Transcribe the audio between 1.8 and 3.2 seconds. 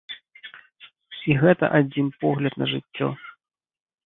адзін погляд на жыццё.